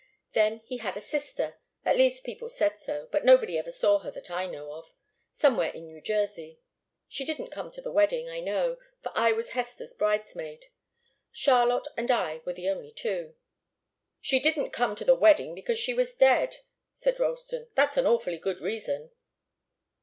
Then 0.31 0.61
he 0.65 0.77
had 0.77 0.97
a 0.97 0.99
sister 0.99 1.59
at 1.85 1.95
least, 1.95 2.23
people 2.23 2.49
said 2.49 2.79
so, 2.79 3.07
but 3.11 3.23
nobody 3.23 3.55
ever 3.59 3.69
saw 3.69 3.99
her 3.99 4.09
that 4.09 4.31
I 4.31 4.47
know 4.47 4.71
of 4.73 4.95
somewhere 5.31 5.69
in 5.69 5.85
New 5.85 6.01
Jersey. 6.01 6.59
She 7.07 7.23
didn't 7.23 7.51
come 7.51 7.69
to 7.69 7.81
the 7.81 7.91
wedding, 7.91 8.27
I 8.27 8.39
know, 8.39 8.77
for 9.03 9.11
I 9.13 9.31
was 9.31 9.51
Hester's 9.51 9.93
bridesmaid. 9.93 10.65
Charlotte 11.31 11.87
and 11.95 12.09
I 12.09 12.41
were 12.45 12.53
the 12.53 12.67
only 12.67 12.91
two." 12.91 13.35
"She 14.19 14.39
didn't 14.39 14.71
come 14.71 14.95
to 14.95 15.05
the 15.05 15.13
wedding 15.13 15.53
because 15.53 15.77
she 15.77 15.93
was 15.93 16.15
dead," 16.15 16.55
said 16.91 17.19
Ralston. 17.19 17.67
"That's 17.75 17.95
an 17.95 18.07
awfully 18.07 18.39
good 18.39 18.59
reason." 18.59 19.11